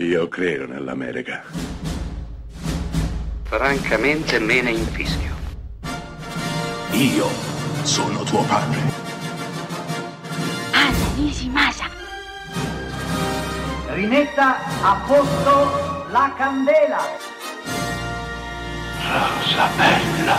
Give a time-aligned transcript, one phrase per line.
[0.00, 1.42] Io credo nell'America.
[3.42, 5.34] Francamente me ne infischio.
[6.92, 7.26] Io
[7.82, 8.78] sono tuo padre.
[10.70, 11.86] Anna Nishimasa.
[13.88, 17.00] Rimetta a posto la candela.
[19.02, 20.36] Rosa bella.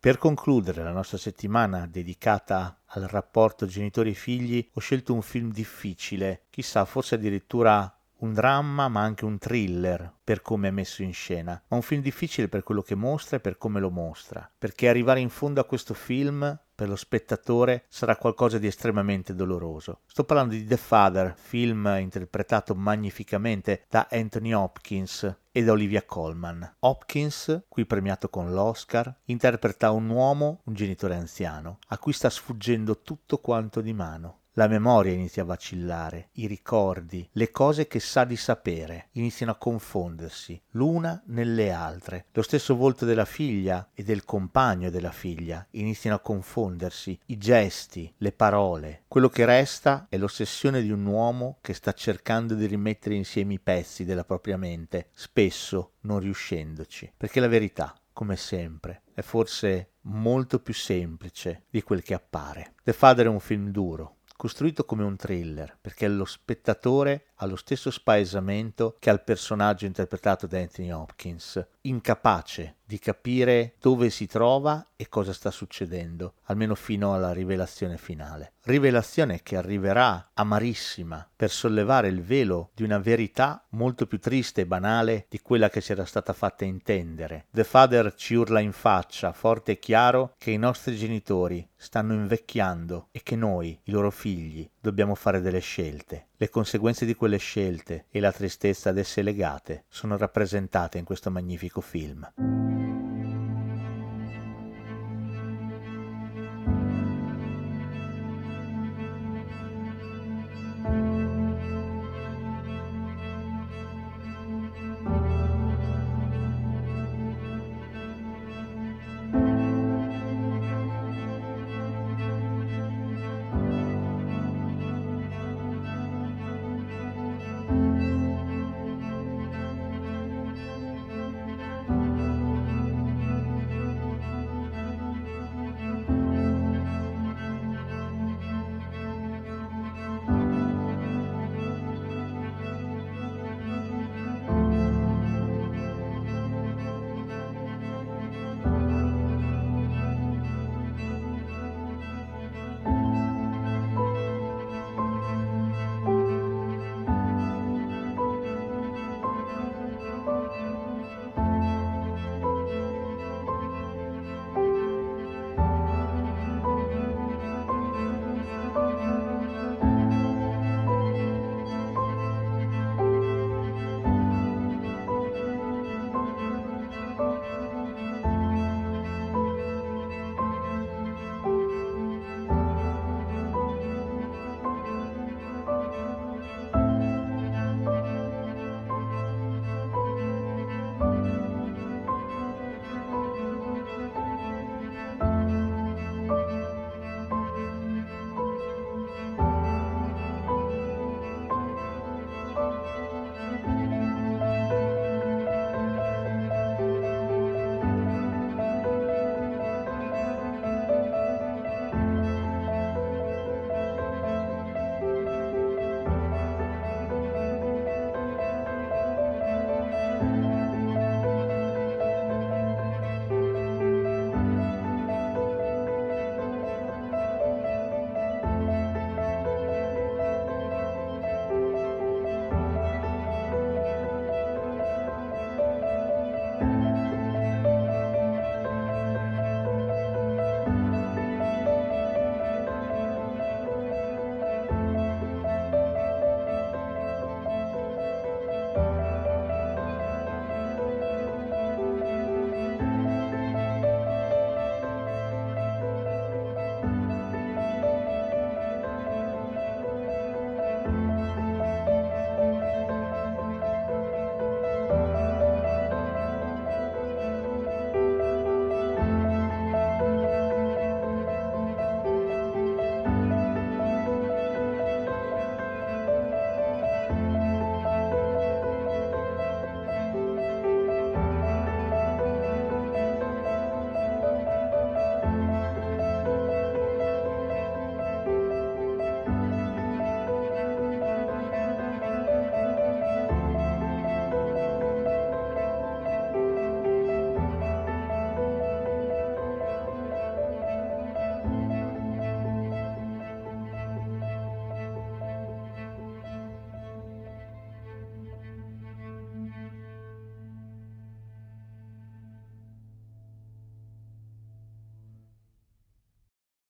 [0.00, 6.84] Per concludere la nostra settimana dedicata al rapporto genitori-figli, ho scelto un film difficile, chissà,
[6.84, 11.76] forse addirittura un dramma ma anche un thriller per come è messo in scena, ma
[11.76, 15.30] un film difficile per quello che mostra e per come lo mostra, perché arrivare in
[15.30, 20.02] fondo a questo film per lo spettatore sarà qualcosa di estremamente doloroso.
[20.06, 26.76] Sto parlando di The Father, film interpretato magnificamente da Anthony Hopkins e da Olivia Colman.
[26.80, 33.00] Hopkins, qui premiato con l'Oscar, interpreta un uomo, un genitore anziano, a cui sta sfuggendo
[33.00, 34.42] tutto quanto di mano.
[34.58, 39.56] La memoria inizia a vacillare, i ricordi, le cose che sa di sapere iniziano a
[39.56, 42.24] confondersi l'una nelle altre.
[42.32, 48.12] Lo stesso volto della figlia e del compagno della figlia iniziano a confondersi, i gesti,
[48.16, 49.04] le parole.
[49.06, 53.60] Quello che resta è l'ossessione di un uomo che sta cercando di rimettere insieme i
[53.60, 57.12] pezzi della propria mente, spesso non riuscendoci.
[57.16, 62.74] Perché la verità, come sempre, è forse molto più semplice di quel che appare.
[62.82, 67.56] The Father è un film duro, costruito come un thriller, perché lo spettatore ha lo
[67.56, 74.92] stesso spaesamento che al personaggio interpretato da Anthony Hopkins, incapace di capire dove si trova
[74.96, 78.54] e cosa sta succedendo, almeno fino alla rivelazione finale.
[78.62, 84.66] Rivelazione che arriverà amarissima per sollevare il velo di una verità molto più triste e
[84.66, 87.44] banale di quella che ci era stata fatta intendere.
[87.50, 93.08] The Father ci urla in faccia, forte e chiaro, che i nostri genitori stanno invecchiando
[93.10, 96.28] e che noi, i loro figli, dobbiamo fare delle scelte.
[96.36, 101.30] Le conseguenze di quelle scelte e la tristezza ad esse legate sono rappresentate in questo
[101.30, 102.26] magnifico film.